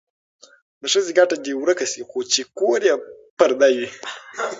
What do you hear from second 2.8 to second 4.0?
یې پرده وي.